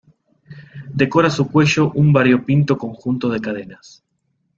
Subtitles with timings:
[0.99, 4.03] Decora su cuello un variopinto conjunto de cadenas.